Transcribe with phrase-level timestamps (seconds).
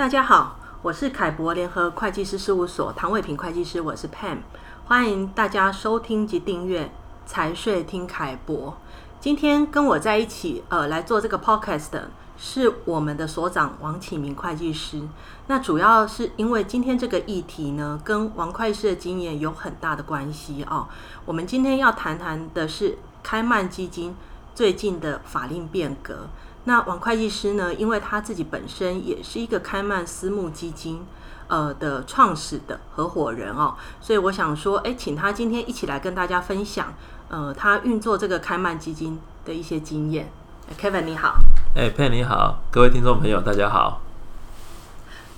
[0.00, 4.38] 大家好，我是凯博联合会计师事务所唐伟平会计师，我是 Pam，
[4.86, 6.90] 欢迎大家收听及订阅
[7.26, 8.78] 财税听凯博。
[9.20, 12.08] 今天跟我在一起呃来做这个 podcast 的
[12.38, 15.02] 是我们的所长王启明会计师。
[15.48, 20.88] 那主要是因为今天这个议题呢，跟王会计师的经验有很大的关系哦。
[21.26, 24.16] 我们今天要谈谈的是开曼基金
[24.54, 26.20] 最近的法令变革。
[26.64, 31.02] 那王会计师呢，因为他自己本身也是一个开曼私募基金
[31.48, 36.92] 呃的创始的合伙人哦，所以我想说，哎，请他今天一起来跟大家分享，
[37.30, 40.30] 呃，他运作这个开曼基金的一些经验。
[40.78, 41.36] Kevin 你好，
[41.74, 44.02] 哎，Pen 你好，各位听众朋友大家好。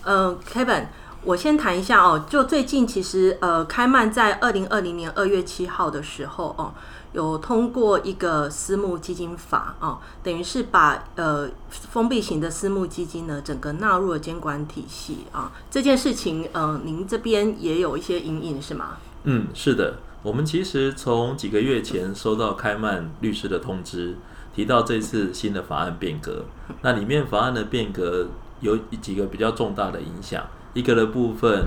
[0.03, 0.87] 呃，Kevin，
[1.23, 6.75] 我先谈一下哦，就最近其实呃，开曼在二零二零年二月七号的时候哦。
[7.13, 15.53] 有通过一个私募基金法哦，等于是把呃封闭型的私募基金呢整个纳入了监管体系啊。
[15.71, 18.97] 这件事情呃，您这边也有一些阴影是吗？
[19.25, 24.17] 嗯，是的，我们其实从几个月前收到开曼律师的通知，
[24.55, 26.45] 提到这次新的法案变革。
[26.81, 28.29] 那里面法案的变革
[28.61, 31.65] 有几个比较重大的影响，一个的部分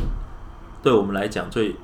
[0.82, 1.76] 对我们来讲最。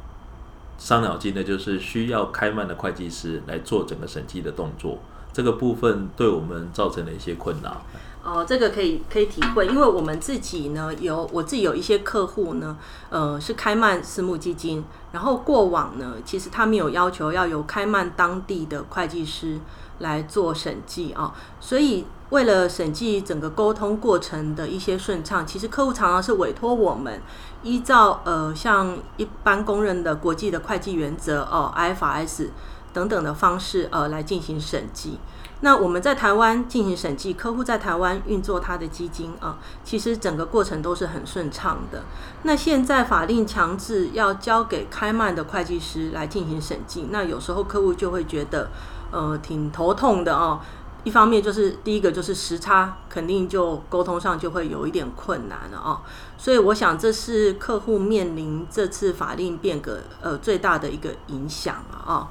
[0.82, 4.98] 伤脑筋的就是需要开慢的会计师来做整个审计的动作，
[5.32, 7.86] 这个部分对我们造成了一些困扰。
[8.24, 12.78] 哦，这个可以可以体会，因为我们自己呢有我自己有一些客户呢，
[13.10, 19.60] 呃是开曼私募基金，然后过往呢其实他们有要求要由开曼当地的会计师
[20.00, 22.06] 来做审计啊，所以。
[22.32, 27.22] 为了审计整个沟通过程的一些顺畅，其实客户常常是委托我们
[27.62, 32.48] 依照呃像一般公认的国际的会计原则哦 IFRS
[32.94, 35.20] 等等的方式呃来进行审计。
[35.64, 42.04] 那我们在台湾进行审计，客户在台湾运作他的基金啊，其实整个过程都是很顺畅的。
[42.42, 48.72] 那现在法令强制要交给开曼的会计师来进行审计，那有时候客户就会觉得
[49.12, 50.60] 呃挺头痛的哦。
[51.04, 56.02] 一方面就是第一个就是时差，肯定就沟通上就会有一点困难了哦，
[56.38, 62.28] 所以我想这是客户面临这次法令变革呃最大的一个影响了哦。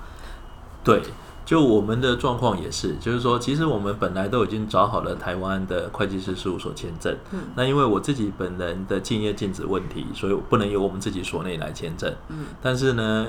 [0.83, 1.03] 对，
[1.45, 13.27] 就我们的状况也是，就是说其实我们本来都已经找好了台湾的会计师事务所签证，嗯，那因为我自己本人的竞业禁止问题，所以不能由我们自己所内来签证，嗯，但是呢。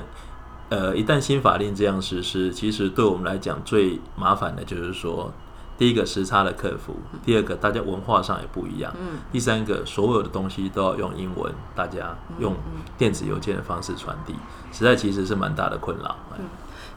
[0.68, 5.30] 呃，一旦新法令这样实施，其实对我们来讲最麻烦的就是说，
[5.76, 12.56] 第一个时差的克服，第二个大家文化上也不一样，嗯，第三个所有的东西都要用英文，大家用
[12.96, 14.34] 电子邮件的方式传递，
[14.72, 16.16] 实在其实是蛮大的困扰。
[16.38, 16.44] 嗯，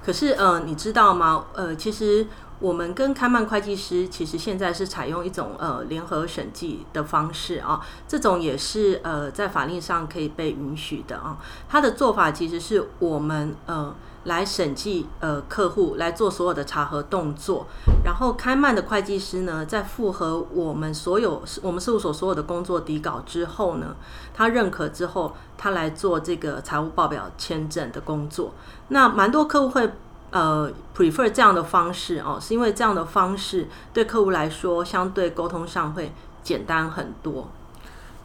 [0.06, 1.46] 可是呃，你知道吗？
[1.54, 2.28] 呃，其实。
[2.60, 11.38] 我们跟开曼会计师其实现在是采用一种呃联合审计的方式啊，这种也是呃在法令上可以被允许的啊。
[11.68, 13.94] 他的做法其实是我们呃
[14.26, 17.66] 来审计呃客户来做所有的查核动作，
[18.04, 23.96] 然后开曼的会计师呢在复核我们所有我们事务所所有的工作底稿之后呢，
[24.34, 28.54] 他认可之后，他来做这个财务报表签证的工作。
[28.90, 29.90] 那蛮多客户会。
[30.32, 36.12] 呃，prefer 这样的方式哦，是因为这样的方式对客户来说，相对沟通上会
[36.44, 37.48] 简单很多。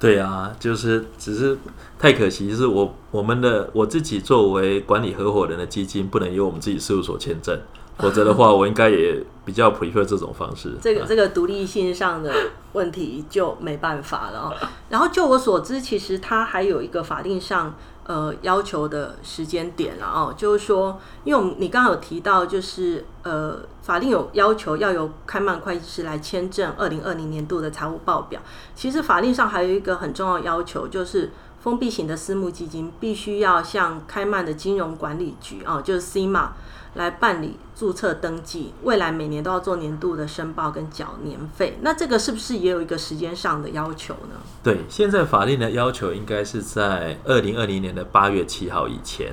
[0.01, 1.57] 对啊，就是只是
[1.99, 7.61] 太可惜，就是我我们的我自己作为管理合伙人的基金，不能由我们自己事务所签证，
[7.99, 10.73] 否则的话，我应该也比较 prefer 这种方式。
[10.81, 12.35] 这个这个独立性上的
[12.73, 14.69] 问题就没办法了哦。
[14.89, 17.75] 然后就我所知，其实它还有一个法定上。
[18.11, 28.41] 呃，要求的时间点了哦，就是说，因为我们你刚刚有提到，就是呃，法令有要求要由开曼会计师来签证二零二零年度的财务报表。
[28.75, 36.49] 其实法令上还有一个很重要要求，就是封闭型的私募基金必须要向开曼的金融管理局哦，就是 CIMA。
[36.95, 41.79] 来办理注册登记，未来每年都要做年度的申报跟缴年费。
[41.83, 44.35] 那这个是不是也有一个时间上的要求呢？
[44.61, 49.33] 对，现在法令的要求应该是在二零二零年的八月七号以前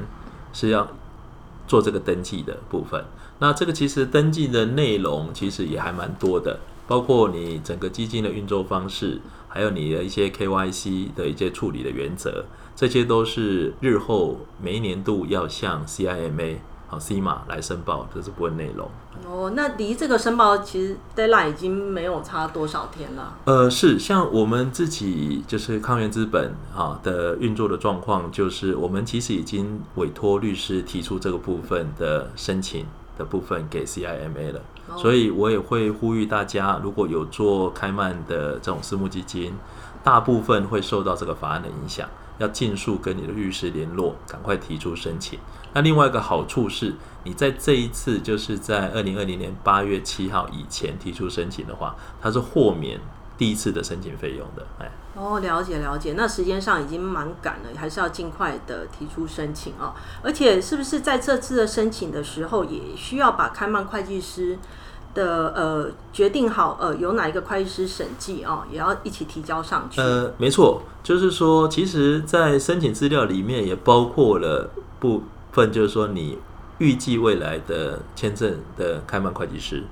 [0.54, 0.88] 是要
[1.68, 3.04] 做这个登记的部分。
[3.40, 9.20] 那这个其实登记的内容其实也还蛮多的，包括你整个基金的运作方式，
[9.58, 12.46] 还有你的一些 KYC 的一些处理的原则，
[12.76, 16.58] 这些都是日后每一年度要向 CIMA。
[16.88, 18.88] 好，CIMA 来申报，这是部分内容。
[19.26, 23.36] 哦，那离这个申报其实 deadline 已经没有差多少天了。
[23.46, 32.86] 呃，是，像我们自己就是康源资本啊的运作的状况，就是我们其实已经委托律师提出这个部分的申请
[33.18, 34.62] 的部分给 CIMA 了。
[34.88, 34.98] 哦。
[34.98, 39.54] 所以我也会呼吁大家，如果有做开曼的这种私募基金。
[40.04, 45.38] 大部分会受到这个法案的影响，要尽速跟你的律师联络，赶快提出申请。
[45.74, 53.02] 那另外一个好处是，你在这一次就是在二零二零年八月七号以前提出申请的话，它是豁免
[53.38, 54.66] 第一次的申请费用的。
[54.80, 56.14] 哎，哦，了解了解。
[56.18, 59.94] 那时间上已经蛮赶了，还是要尽快的提出申请哦。
[60.24, 64.58] 而且是不是在这次的申请的时候，也需要把开曼会计师
[65.14, 70.02] 的呃决定好呃由哪一个会计师审计哦，也要一起提交上去。
[70.02, 74.70] 呃，没错，就是说，其实，在申请资料里面也包括了
[75.00, 76.38] 部分，就是说你
[76.80, 79.84] 预计未来的签证的开曼会计师。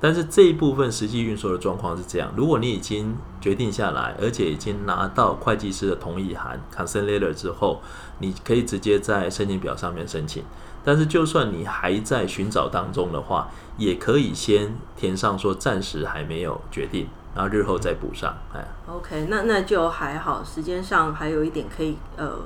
[0.00, 7.80] 但是这一部分实际运作的状况是这样：如果你已经决定下来，而且已经拿到会计师的同意函 （consent letter） 之后，
[8.18, 10.42] 你可以直接在申请表上面申请。
[10.84, 13.48] 但是，就算你还在寻找当中的话，
[13.78, 18.36] 也可以先填上说暂时还没有决定，然后日后再补上。
[18.52, 22.36] 哎，OK，那那就还好，时间上还有一点可以呃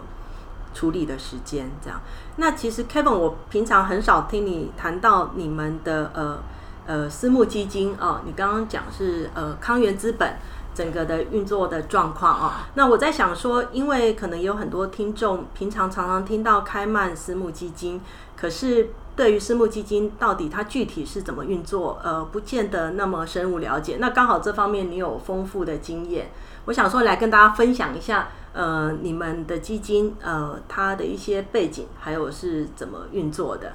[0.73, 1.69] 处理的时间。
[1.83, 2.01] 这样，
[2.37, 6.39] 那其实 Kevin，我平常很少听你谈到你们的呃
[6.89, 10.35] 呃私募基金哦，你刚刚讲是呃康源资本。
[10.75, 18.01] 整个的运作的状况哦，那我在想说，因为可能有很多听众平常常常听到开曼私募基金，
[18.37, 23.97] 可是对于私募基金到底它具体是怎么运作，呃，不见得那么深入了解。
[23.99, 26.31] 那刚好这方面你有丰富的经验，
[26.67, 33.73] 我想说来跟大家分享一下，呃，你们的基金呃它的一些背景，还有是怎么运作的。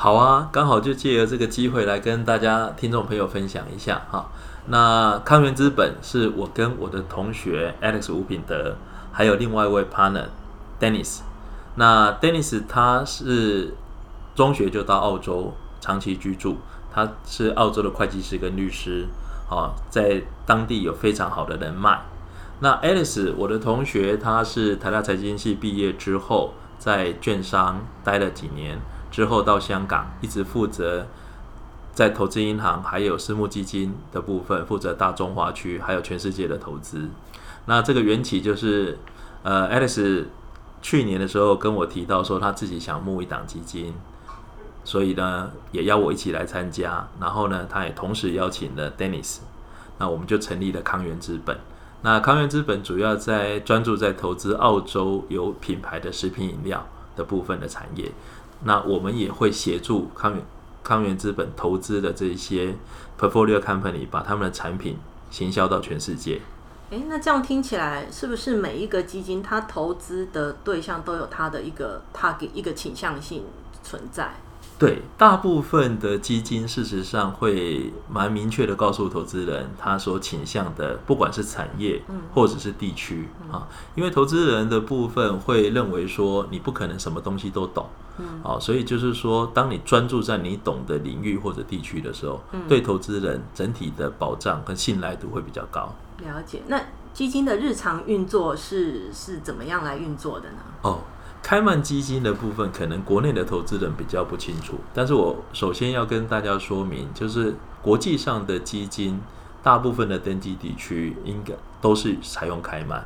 [0.00, 4.30] 好啊，刚好就借由这个机会来跟大家听众朋友分享一下哈。
[4.66, 8.76] 那康源资本是我跟我的同学 Alex 吴品德，
[9.10, 10.26] 还有另外一位 partner
[10.78, 11.22] Dennis。
[11.74, 13.74] 那 Dennis 他是
[14.36, 16.58] 中学就到澳洲长期居住，
[16.94, 19.04] 他是澳洲的会计师跟律师，
[19.50, 22.00] 啊，在当地有非常好的人脉。
[22.60, 28.78] 那 Alex 我的同学，他是台大财经系毕业之后，在券商待了几年，
[29.10, 31.06] 之后到香港一直负责。
[31.94, 37.08] 在投资银行还有私募基金的部分，负责大中华区还有全世界的投资。
[37.66, 38.96] 那这个缘起就是，
[39.42, 40.26] 呃，Alice
[40.80, 43.94] 去年的时候跟我提到说他自己想募一档基金，
[44.84, 47.08] 所以呢也邀我一起来参加。
[47.18, 49.38] 然后呢，他也同时邀请了 Dennis，
[49.98, 51.58] 那我们就成立了康源资本。
[52.02, 58.12] 那康源资本主要在专注在投资澳洲有品牌的食品饮料的部分的产业。
[58.64, 60.44] 那我们也会协助康源。
[60.84, 62.74] 康源资本投资的这些
[63.20, 64.96] portfolio company 把他们的产品
[65.30, 66.40] 行销到全世界。
[66.90, 73.44] 诶，那这样听起来是不是每一个基金它投资的对象都有它的一个 target 一个倾向性
[73.82, 74.32] 存在？
[74.78, 82.00] 对，大部分的基金事实上会蛮明确的告诉投资人他所倾向的，不管是产业
[82.32, 83.66] 或者是地区啊，
[83.96, 87.86] 因为投资人的部分会认为说你不可能什么东西都懂，
[88.18, 95.92] 嗯啊，所以就是说，当你专注在你懂的领域或者地区的时候，对投资人整体的保障和信赖度会比较高。
[96.18, 96.80] 了解，那
[97.12, 100.58] 基金的日常运作是是怎么样来运作的呢？
[100.82, 101.00] 哦。
[101.48, 104.74] 开曼基金的部分，可能国内的投资人比较不清楚。
[104.92, 109.18] 但是我首先要跟大家说明，就是国际上的基金，
[109.62, 113.02] 大部分的登记地区应该都是采用开曼。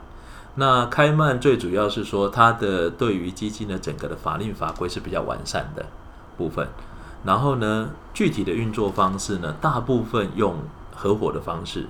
[0.56, 5.86] 那开曼最主要是说，它的对于基金的整个的法令法规是比较完善的
[6.36, 6.66] 部分。
[7.22, 10.56] 然后呢，具体的运作方式呢，大部分用
[10.96, 11.86] 合伙的方式，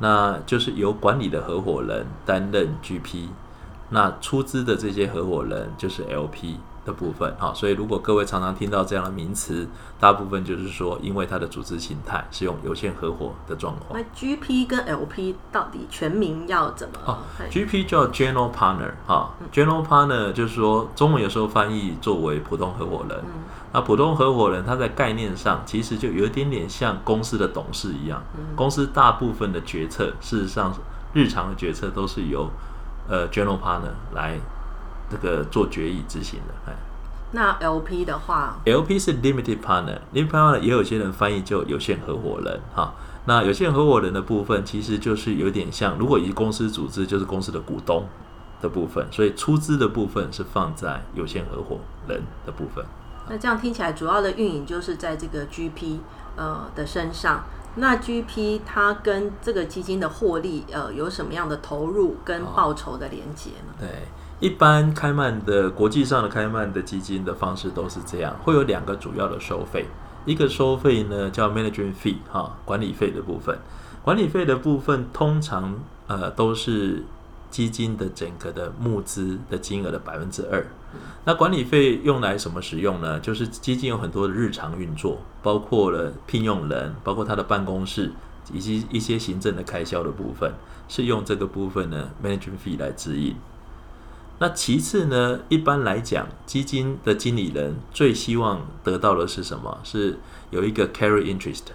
[0.00, 3.28] 那就是由管理的合伙人担任 GP。
[3.90, 9.66] 那出资的这些合伙人就是 LP 的部分，好，所以如果各位常常听到这样的名词，
[9.98, 13.98] 大部分就是说，因为它的组织形态是用有限合伙的状况。
[13.98, 16.94] 那 GP 跟 LP 到底全名要怎么？
[17.06, 17.18] 哦
[17.50, 23.18] ，GP 叫 General Partner 哈，General Partner 就是说中文有时候翻译作为普通合伙人。
[23.18, 30.74] 嗯、那普通合伙人他在概念上其实就有一点点像公司的董事一样，嗯、公司大部分的决策，事实上
[31.14, 32.50] 日常的决策都是由
[33.08, 34.38] 呃，General Partner 来
[35.10, 36.74] 这个做决议执行的，哎，
[37.32, 42.94] 那 LP 的话，LP 是 Limited Partner，Limited Partner 也有些人翻译就有限合伙人，哈，
[43.26, 48.06] 那有限合伙人的部分其实就是有点像，如果以公司组织就是公司的股东
[48.62, 52.84] 的部分，所以出资的部分是放在有限合伙人的部分。
[53.28, 55.98] 那这样听起来，主要的运营就是在这个 GP
[56.36, 57.44] 呃的身上。
[57.76, 63.74] 那 GP 它跟这个基金的获利，呃，有什么样的投入跟报酬的连接呢？
[63.80, 63.88] 对，
[64.38, 69.86] 一般开曼的国际上的开曼的基金的方式都是这样，会有两个主要的收费，
[70.24, 73.58] 一个收费呢叫 management fee 哈，管理费的部分，
[74.02, 75.74] 管理费的部分通常
[76.06, 77.02] 呃都是
[77.54, 80.66] 基金的整个的募资的金额的百分之二。
[81.24, 83.20] 那管理费用来什么使用呢？
[83.20, 88.10] 就是基金有很多的日常运作，包括了聘用人，包括他的办公室
[88.52, 90.52] 以及一些行政的开销的部分，
[90.88, 93.36] 是用这个部分呢 management fee 来指引。
[94.40, 99.78] 那其次呢，一般来讲，基金的经理人最希望得到的是什么？
[99.84, 100.18] 是
[100.50, 101.66] 有一个 carry interest。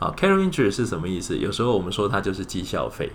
[0.00, 1.38] 好，carry interest 是什么意思？
[1.38, 3.12] 有时候我们说它就是绩效费。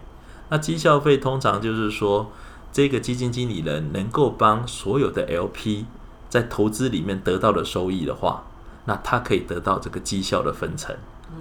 [0.50, 2.32] 那绩效费通常就是说，
[2.72, 5.86] 这个基金经理人能够帮所有的 LP
[6.30, 8.44] 在投资里面得到的收益的话，
[8.86, 10.96] 那他可以得到这个绩效的分成。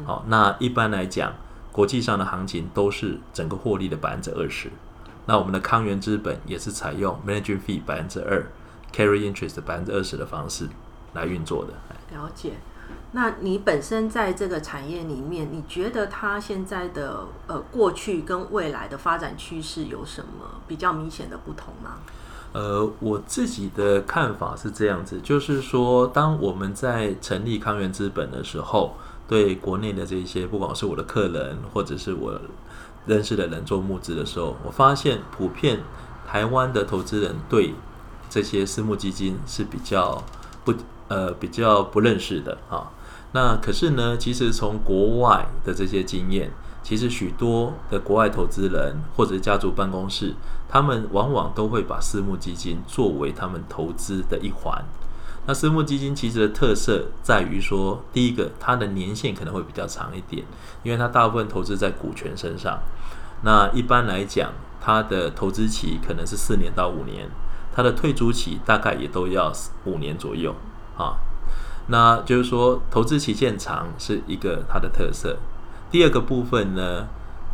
[0.04, 1.34] 好，那一般来讲，
[1.70, 4.70] 国际上的行情都是整个获利的百分之二十。
[5.26, 8.46] 那我们的康源资本也是采用 managing fee 百分之二
[8.92, 10.68] ，carry interest 百分之二十的方式
[11.14, 11.72] 来运作的。
[12.16, 12.52] 了解。
[13.12, 21.98] 那你本身在这个产业里面，你觉得它现在的呃过去跟未来的发展趋势有什么比较明显的不同吗？
[22.52, 28.96] 呃，我自己的看法是这样子，就是说，当我们在成立康源资本的时候，
[29.28, 32.40] 对国内的这些，不管是我的客人或者是我。
[33.06, 35.78] 认识的人做募资的时候，我发现普遍
[36.26, 37.72] 台湾的投资人对
[38.28, 40.20] 这些私募基金是比较
[40.64, 40.74] 不
[41.08, 42.90] 呃比较不认识的啊。
[43.32, 46.50] 那可是呢，其实从国外的这些经验，
[46.82, 50.34] 其实许多的国外投资人或者家族办公室，
[50.68, 54.84] 他们往往都会把私募基金作为他们投资的一环。
[55.48, 60.44] 那私募基金其实的特色在于说，第一个，它的年限可能会比较长一点，
[60.82, 62.80] 因为它大部分投资在股权身上。
[63.42, 67.28] 那一般来讲，它的投资期可能是四年到五年，
[67.74, 69.52] 它的退出期大概也都要
[69.84, 70.54] 五年左右
[70.96, 71.18] 啊。
[71.88, 75.36] 那就是说，投资期限长是一个它的特色。
[75.90, 77.06] 第二个部分呢，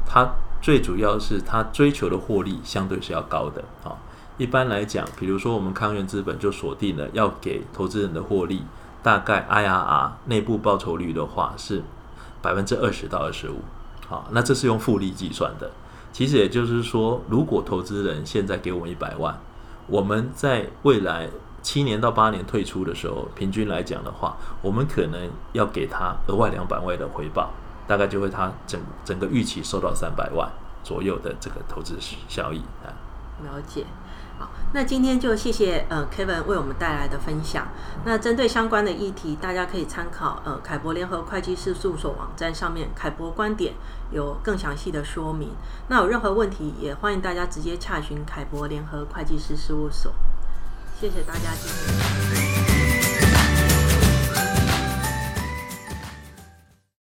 [0.06, 3.98] 它最主要是它追求的获利相对是要高的啊。
[4.38, 8.62] 一般来讲，比如说我们康源资本就锁定了要给投资人的获利，
[9.02, 11.82] 大概 IRR 内部报酬率的话是
[12.40, 13.60] 百分之二十到二十五，
[14.08, 15.70] 好，那这是用复利计算的。
[16.10, 19.38] 其实也就是说，如果投资人现在给我们一百万，
[19.86, 21.28] 我们在未来
[21.62, 27.50] 七年到八年退出的时候，平均来讲的话，我们可能要给他额外两百万的回报，
[27.86, 30.50] 大概就会他整整个预期收到三百万
[30.82, 31.96] 左右的这个投资
[32.28, 32.90] 效益啊。
[33.44, 33.86] 了解。
[34.38, 37.68] 好那今天就谢谢呃 Kevin 为我们带来的分享。
[38.04, 43.74] 那针对相关的议题，大家可以参考呃凯博联合会计师事务所网站上面凯博观点
[44.10, 45.50] 有更详细的说明。
[45.88, 50.12] 那有任何问题，也欢迎大家直接洽询凯博联合会计师事务所。
[51.02, 52.41] 谢谢大家今天。